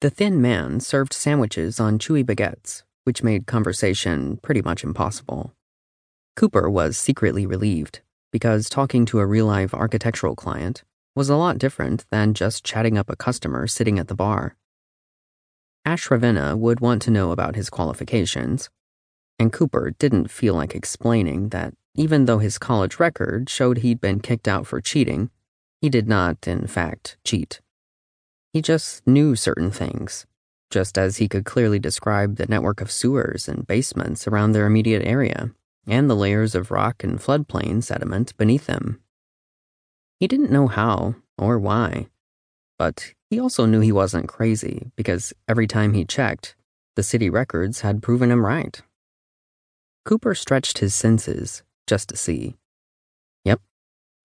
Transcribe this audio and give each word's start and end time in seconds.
The 0.00 0.10
thin 0.10 0.40
man 0.40 0.78
served 0.78 1.12
sandwiches 1.12 1.80
on 1.80 1.98
chewy 1.98 2.22
baguettes, 2.22 2.84
which 3.02 3.24
made 3.24 3.48
conversation 3.48 4.36
pretty 4.36 4.62
much 4.62 4.84
impossible. 4.84 5.54
Cooper 6.36 6.70
was 6.70 6.96
secretly 6.96 7.46
relieved 7.46 8.00
because 8.30 8.68
talking 8.68 9.04
to 9.06 9.18
a 9.18 9.26
real 9.26 9.46
life 9.46 9.74
architectural 9.74 10.36
client 10.36 10.84
was 11.16 11.28
a 11.28 11.34
lot 11.34 11.58
different 11.58 12.04
than 12.12 12.32
just 12.32 12.64
chatting 12.64 12.96
up 12.96 13.10
a 13.10 13.16
customer 13.16 13.66
sitting 13.66 13.98
at 13.98 14.06
the 14.06 14.14
bar. 14.14 14.54
Ash 15.84 16.08
Ravenna 16.12 16.56
would 16.56 16.78
want 16.78 17.02
to 17.02 17.10
know 17.10 17.32
about 17.32 17.56
his 17.56 17.68
qualifications, 17.68 18.70
and 19.36 19.52
Cooper 19.52 19.94
didn't 19.98 20.30
feel 20.30 20.54
like 20.54 20.76
explaining 20.76 21.48
that 21.48 21.74
even 21.96 22.26
though 22.26 22.38
his 22.38 22.56
college 22.56 23.00
record 23.00 23.50
showed 23.50 23.78
he'd 23.78 24.00
been 24.00 24.20
kicked 24.20 24.46
out 24.46 24.64
for 24.64 24.80
cheating, 24.80 25.30
he 25.80 25.88
did 25.88 26.06
not, 26.06 26.46
in 26.46 26.68
fact, 26.68 27.16
cheat. 27.24 27.60
He 28.52 28.62
just 28.62 29.06
knew 29.06 29.36
certain 29.36 29.70
things, 29.70 30.26
just 30.70 30.96
as 30.96 31.18
he 31.18 31.28
could 31.28 31.44
clearly 31.44 31.78
describe 31.78 32.36
the 32.36 32.46
network 32.46 32.80
of 32.80 32.90
sewers 32.90 33.48
and 33.48 33.66
basements 33.66 34.26
around 34.26 34.52
their 34.52 34.66
immediate 34.66 35.04
area 35.04 35.50
and 35.86 36.08
the 36.08 36.16
layers 36.16 36.54
of 36.54 36.70
rock 36.70 37.02
and 37.02 37.18
floodplain 37.18 37.82
sediment 37.82 38.36
beneath 38.36 38.66
them. 38.66 39.00
He 40.20 40.26
didn't 40.26 40.50
know 40.50 40.66
how 40.66 41.14
or 41.36 41.58
why, 41.58 42.08
but 42.78 43.14
he 43.30 43.38
also 43.38 43.66
knew 43.66 43.80
he 43.80 43.92
wasn't 43.92 44.28
crazy 44.28 44.90
because 44.96 45.32
every 45.46 45.66
time 45.66 45.94
he 45.94 46.04
checked, 46.04 46.56
the 46.96 47.02
city 47.02 47.30
records 47.30 47.80
had 47.80 48.02
proven 48.02 48.30
him 48.30 48.44
right. 48.44 48.80
Cooper 50.04 50.34
stretched 50.34 50.78
his 50.78 50.94
senses 50.94 51.62
just 51.86 52.08
to 52.08 52.16
see. 52.16 52.56
Yep, 53.44 53.60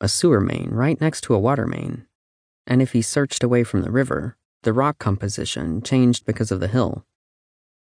a 0.01 0.07
sewer 0.07 0.39
main 0.39 0.69
right 0.71 0.99
next 0.99 1.21
to 1.21 1.35
a 1.35 1.39
water 1.39 1.67
main. 1.67 2.07
And 2.65 2.81
if 2.81 2.93
he 2.93 3.01
searched 3.01 3.43
away 3.43 3.63
from 3.63 3.81
the 3.81 3.91
river, 3.91 4.37
the 4.63 4.73
rock 4.73 4.97
composition 4.97 5.81
changed 5.81 6.25
because 6.25 6.51
of 6.51 6.59
the 6.59 6.67
hill. 6.67 7.05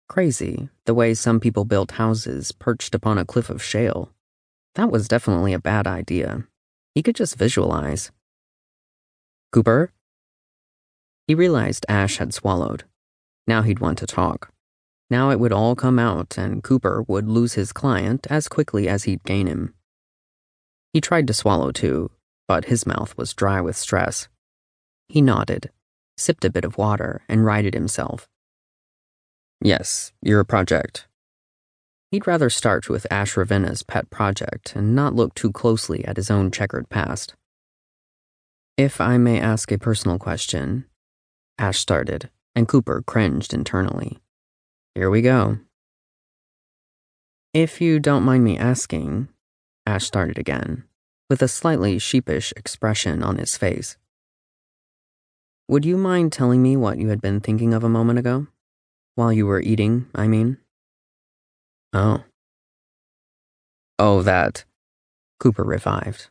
Crazy, 0.08 0.68
the 0.86 0.94
way 0.94 1.14
some 1.14 1.40
people 1.40 1.64
built 1.64 1.92
houses 1.92 2.52
perched 2.52 2.94
upon 2.94 3.18
a 3.18 3.24
cliff 3.24 3.50
of 3.50 3.62
shale. 3.62 4.12
That 4.74 4.90
was 4.90 5.08
definitely 5.08 5.52
a 5.52 5.58
bad 5.58 5.86
idea. 5.86 6.46
He 6.94 7.02
could 7.02 7.16
just 7.16 7.36
visualize. 7.36 8.10
Cooper? 9.52 9.92
He 11.26 11.34
realized 11.34 11.86
Ash 11.88 12.18
had 12.18 12.34
swallowed. 12.34 12.84
Now 13.46 13.62
he'd 13.62 13.78
want 13.78 13.98
to 13.98 14.06
talk. 14.06 14.50
Now 15.10 15.30
it 15.30 15.38
would 15.38 15.52
all 15.52 15.74
come 15.74 15.98
out, 15.98 16.36
and 16.38 16.62
Cooper 16.62 17.02
would 17.06 17.28
lose 17.28 17.54
his 17.54 17.72
client 17.72 18.26
as 18.30 18.48
quickly 18.48 18.88
as 18.88 19.04
he'd 19.04 19.24
gain 19.24 19.46
him. 19.46 19.74
He 20.92 21.00
tried 21.00 21.26
to 21.26 21.34
swallow 21.34 21.72
too, 21.72 22.10
but 22.48 22.66
his 22.66 22.86
mouth 22.86 23.16
was 23.16 23.34
dry 23.34 23.60
with 23.60 23.76
stress. 23.76 24.28
He 25.08 25.20
nodded, 25.20 25.70
sipped 26.16 26.44
a 26.44 26.50
bit 26.50 26.64
of 26.64 26.78
water, 26.78 27.22
and 27.28 27.44
righted 27.44 27.74
himself. 27.74 28.28
Yes, 29.60 30.12
your 30.22 30.44
project. 30.44 31.06
He'd 32.10 32.26
rather 32.26 32.50
start 32.50 32.88
with 32.88 33.06
Ash 33.10 33.36
Ravenna's 33.36 33.82
pet 33.82 34.08
project 34.10 34.76
and 34.76 34.94
not 34.94 35.14
look 35.14 35.34
too 35.34 35.50
closely 35.50 36.04
at 36.04 36.16
his 36.16 36.30
own 36.30 36.50
checkered 36.50 36.88
past. 36.88 37.34
If 38.76 39.00
I 39.00 39.18
may 39.18 39.40
ask 39.40 39.72
a 39.72 39.78
personal 39.78 40.18
question, 40.18 40.84
Ash 41.58 41.78
started, 41.78 42.30
and 42.54 42.68
Cooper 42.68 43.02
cringed 43.06 43.54
internally. 43.54 44.18
Here 44.94 45.10
we 45.10 45.22
go. 45.22 45.58
If 47.52 47.80
you 47.80 48.00
don't 48.00 48.24
mind 48.24 48.44
me 48.44 48.58
asking, 48.58 49.28
Ash 49.86 50.04
started 50.04 50.38
again, 50.38 50.84
with 51.30 51.42
a 51.42 51.48
slightly 51.48 51.98
sheepish 51.98 52.52
expression 52.56 53.22
on 53.22 53.38
his 53.38 53.56
face. 53.56 53.96
Would 55.66 55.86
you 55.86 55.96
mind 55.96 56.32
telling 56.32 56.62
me 56.62 56.76
what 56.76 56.98
you 56.98 57.08
had 57.08 57.22
been 57.22 57.40
thinking 57.40 57.72
of 57.72 57.82
a 57.82 57.88
moment 57.88 58.18
ago? 58.18 58.48
While 59.14 59.32
you 59.32 59.46
were 59.46 59.62
eating, 59.62 60.06
I 60.14 60.28
mean? 60.28 60.58
Oh. 61.94 62.22
Oh, 63.98 64.22
that. 64.22 64.64
Cooper 65.40 65.64
revived. 65.64 66.28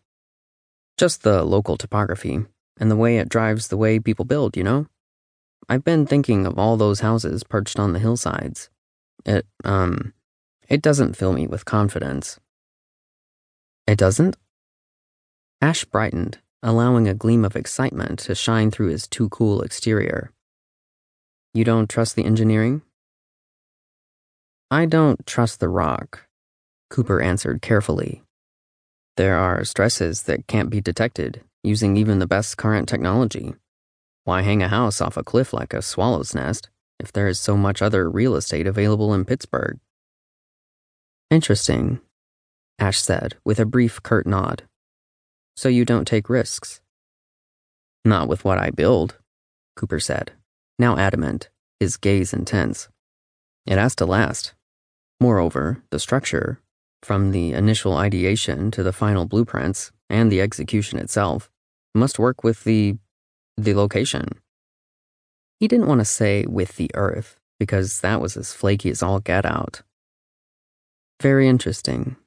Just 0.98 1.24
the 1.24 1.44
local 1.44 1.78
topography, 1.78 2.46
and 2.80 2.92
the 2.92 2.96
way 2.96 3.18
it 3.18 3.28
drives 3.28 3.70
the 3.70 3.78
way 3.78 4.00
people 4.00 4.26
build, 4.26 4.56
you 4.56 4.64
know? 4.64 4.86
I've 5.68 5.84
been 5.84 6.06
thinking 6.06 6.46
of 6.46 6.60
all 6.60 6.78
those 6.78 7.00
houses 7.00 7.44
perched 7.44 7.80
on 7.80 7.94
the 7.94 8.00
hillsides. 8.00 8.70
It, 9.26 9.48
um, 9.64 10.14
it 10.70 10.82
doesn't 10.84 11.18
fill 11.18 11.34
me 11.34 11.48
with 11.48 11.66
confidence. 11.66 12.40
It 13.88 13.98
doesn't? 13.98 14.38
Ash 15.60 15.86
brightened, 15.86 16.38
allowing 16.64 17.08
a 17.08 17.14
gleam 17.14 17.44
of 17.44 17.58
excitement 17.58 18.20
to 18.20 18.34
shine 18.34 18.72
through 18.72 18.88
his 18.88 19.06
too 19.06 19.28
cool 19.30 19.62
exterior. 19.62 20.32
You 21.54 21.66
don't 21.66 21.90
trust 21.90 22.16
the 22.16 22.24
engineering? 22.26 22.82
I 24.72 24.86
don't 24.86 25.28
trust 25.28 25.60
the 25.60 25.70
rock, 25.70 26.26
Cooper 26.90 27.22
answered 27.22 27.62
carefully. 27.62 28.24
There 29.18 29.36
are 29.36 29.64
stresses 29.66 30.24
that 30.24 30.48
can't 30.48 30.70
be 30.70 30.82
detected 30.82 31.44
using 31.64 31.98
even 31.98 32.20
the 32.20 32.28
best 32.28 32.58
current 32.58 32.90
technology. 32.90 33.54
Why 34.24 34.42
hang 34.42 34.64
a 34.64 34.70
house 34.70 35.02
off 35.02 35.18
a 35.18 35.24
cliff 35.24 35.54
like 35.54 35.74
a 35.74 35.82
swallow's 35.82 36.34
nest 36.34 36.70
if 37.00 37.12
there 37.12 37.28
is 37.28 37.40
so 37.40 37.58
much 37.58 37.82
other 37.82 38.10
real 38.10 38.36
estate 38.36 38.66
available 38.66 39.14
in 39.14 39.26
Pittsburgh? 39.26 39.80
Interesting, 41.30 42.00
Ash 42.80 43.00
said 43.00 43.36
with 43.44 43.60
a 43.60 43.66
brief 43.66 44.02
curt 44.02 44.26
nod. 44.26 44.64
So 45.56 45.70
you 45.70 45.86
don't 45.86 46.06
take 46.06 46.30
risks? 46.30 46.82
Not 48.06 48.28
with 48.28 48.44
what 48.44 48.58
I 48.58 48.70
build, 48.70 49.18
Cooper 49.76 50.00
said, 50.00 50.34
now 50.78 50.98
adamant, 50.98 51.50
his 51.80 51.98
gaze 51.98 52.34
intense. 52.34 52.90
It 53.66 53.78
has 53.78 53.96
to 53.98 54.06
last. 54.06 54.54
Moreover, 55.20 55.84
the 55.90 56.00
structure, 56.00 56.60
from 57.02 57.32
the 57.32 57.54
initial 57.54 57.96
ideation 57.96 58.72
to 58.72 58.84
the 58.84 58.92
final 58.94 59.26
blueprints 59.26 59.92
and 60.10 60.32
the 60.32 60.42
execution 60.42 61.00
itself, 61.00 61.50
must 61.96 62.20
work 62.20 62.44
with 62.44 62.64
the 62.64 62.98
the 63.56 63.74
location. 63.76 64.28
He 65.60 65.68
didn't 65.68 65.88
want 65.88 66.00
to 66.02 66.06
say 66.06 66.46
with 66.46 66.76
the 66.76 66.90
earth, 66.96 67.38
because 67.60 68.02
that 68.02 68.20
was 68.20 68.36
as 68.36 68.52
flaky 68.52 68.90
as 68.90 69.04
all 69.04 69.20
get 69.20 69.46
out. 69.46 69.84
Very 71.22 71.48
interesting. 71.48 72.18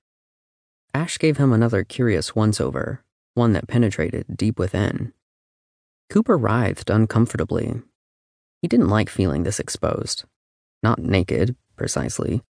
Ash 0.94 1.18
gave 1.18 1.36
him 1.36 1.52
another 1.52 1.84
curious 1.84 2.34
once 2.34 2.60
over, 2.60 3.02
one 3.36 3.52
that 3.52 3.68
penetrated 3.68 4.36
deep 4.36 4.58
within. 4.58 5.12
Cooper 6.10 6.36
writhed 6.36 6.90
uncomfortably. 6.90 7.82
He 8.62 8.68
didn't 8.68 8.88
like 8.88 9.08
feeling 9.08 9.42
this 9.42 9.60
exposed. 9.60 10.24
Not 10.82 10.98
naked, 10.98 11.56
precisely, 11.76 12.42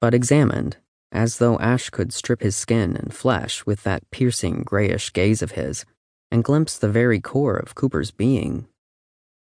but 0.00 0.14
examined, 0.14 0.78
as 1.10 1.38
though 1.38 1.58
Ash 1.58 1.90
could 1.90 2.12
strip 2.12 2.42
his 2.42 2.56
skin 2.56 2.96
and 2.96 3.14
flesh 3.14 3.66
with 3.66 3.82
that 3.82 4.10
piercing 4.10 4.62
grayish 4.62 5.12
gaze 5.12 5.42
of 5.42 5.52
his 5.52 5.84
and 6.30 6.42
glimpse 6.42 6.78
the 6.78 6.88
very 6.88 7.20
core 7.20 7.56
of 7.56 7.74
Cooper's 7.74 8.10
being, 8.10 8.66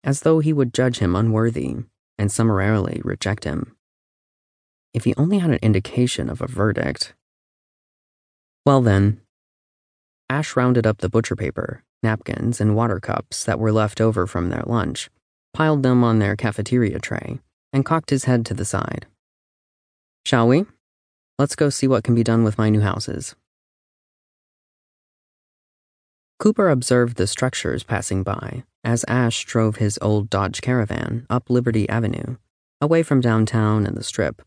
as 0.03 0.21
though 0.21 0.39
he 0.39 0.53
would 0.53 0.73
judge 0.73 0.99
him 0.99 1.15
unworthy 1.15 1.75
and 2.17 2.31
summarily 2.31 3.01
reject 3.03 3.44
him. 3.44 3.75
If 4.94 5.03
he 5.03 5.15
only 5.15 5.39
had 5.39 5.51
an 5.51 5.59
indication 5.61 6.29
of 6.29 6.41
a 6.41 6.47
verdict. 6.47 7.13
Well, 8.65 8.81
then, 8.81 9.21
Ash 10.29 10.55
rounded 10.55 10.85
up 10.85 10.97
the 10.97 11.09
butcher 11.09 11.35
paper, 11.35 11.83
napkins, 12.03 12.59
and 12.59 12.75
water 12.75 12.99
cups 12.99 13.43
that 13.45 13.59
were 13.59 13.71
left 13.71 14.01
over 14.01 14.27
from 14.27 14.49
their 14.49 14.63
lunch, 14.65 15.09
piled 15.53 15.83
them 15.83 16.03
on 16.03 16.19
their 16.19 16.35
cafeteria 16.35 16.99
tray, 16.99 17.39
and 17.71 17.85
cocked 17.85 18.09
his 18.09 18.25
head 18.25 18.45
to 18.45 18.53
the 18.53 18.65
side. 18.65 19.05
Shall 20.25 20.47
we? 20.47 20.65
Let's 21.39 21.55
go 21.55 21.69
see 21.69 21.88
what 21.88 22.03
can 22.03 22.15
be 22.15 22.23
done 22.23 22.43
with 22.43 22.57
my 22.57 22.69
new 22.69 22.81
houses. 22.81 23.35
Cooper 26.39 26.69
observed 26.69 27.17
the 27.17 27.25
structures 27.25 27.83
passing 27.83 28.23
by 28.23 28.63
as 28.83 29.03
Ash 29.07 29.44
drove 29.45 29.77
his 29.77 29.97
old 30.01 30.29
Dodge 30.29 30.61
Caravan 30.61 31.25
up 31.29 31.49
Liberty 31.49 31.89
Avenue, 31.89 32.38
away 32.79 33.03
from 33.03 33.21
downtown 33.21 33.85
and 33.85 33.97
the 33.97 34.03
Strip, 34.03 34.41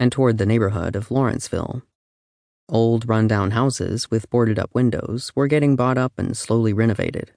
and 0.00 0.10
toward 0.12 0.38
the 0.38 0.46
neighborhood 0.46 0.96
of 0.96 1.10
Lawrenceville. 1.10 1.82
Old, 2.70 3.08
rundown 3.08 3.52
houses 3.52 4.10
with 4.10 4.28
boarded 4.28 4.58
up 4.58 4.74
windows 4.74 5.32
were 5.34 5.46
getting 5.46 5.74
bought 5.74 5.96
up 5.96 6.12
and 6.18 6.36
slowly 6.36 6.72
renovated. 6.72 7.32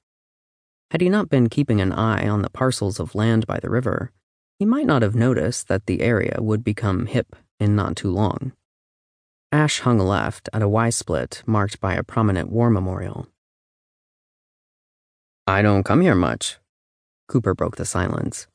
Had 0.92 1.00
he 1.00 1.08
not 1.08 1.30
been 1.30 1.48
keeping 1.48 1.80
an 1.80 1.94
eye 1.94 2.28
on 2.28 2.42
the 2.42 2.50
parcels 2.50 3.00
of 3.00 3.16
land 3.16 3.48
by 3.48 3.60
the 3.60 3.70
river, 3.70 4.12
he 4.60 4.66
might 4.66 4.86
not 4.86 5.02
have 5.02 5.16
noticed 5.16 5.70
that 5.70 5.86
the 5.86 6.02
area 6.02 6.36
would 6.40 6.64
become 6.64 7.06
hip 7.06 7.36
in 7.60 7.76
not 7.76 7.96
too 7.96 8.12
long. 8.12 8.52
Ash 9.54 9.80
hung 9.80 10.00
left 10.00 10.50
at 10.54 10.62
a 10.62 10.70
Y 10.70 10.90
split 10.90 11.44
marked 11.46 11.80
by 11.80 11.94
a 11.96 12.04
prominent 12.04 12.50
war 12.50 12.70
memorial. 12.70 13.28
I 15.48 15.62
don't 15.62 15.84
come 15.84 16.02
here 16.02 16.16
much. 16.16 16.58
Cooper 17.28 17.54
broke 17.54 17.76
the 17.76 17.86
silence. 17.86 18.48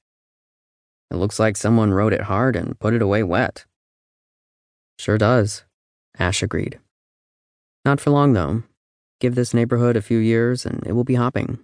It 1.10 1.16
looks 1.16 1.38
like 1.38 1.56
someone 1.56 1.92
wrote 1.92 2.12
it 2.12 2.22
hard 2.22 2.56
and 2.56 2.78
put 2.78 2.94
it 2.94 3.02
away 3.02 3.22
wet. 3.22 3.66
Sure 4.98 5.18
does, 5.18 5.65
Ash 6.18 6.42
agreed. 6.42 6.78
Not 7.84 8.00
for 8.00 8.10
long, 8.10 8.32
though. 8.32 8.62
Give 9.20 9.34
this 9.34 9.54
neighborhood 9.54 9.96
a 9.96 10.02
few 10.02 10.18
years 10.18 10.66
and 10.66 10.86
it 10.86 10.92
will 10.92 11.04
be 11.04 11.14
hopping. 11.14 11.58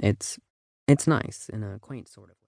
It's 0.00 0.38
it's 0.86 1.06
nice 1.06 1.48
in 1.52 1.62
a 1.62 1.78
quaint 1.78 2.08
sort 2.08 2.30
of 2.30 2.36
way. 2.36 2.43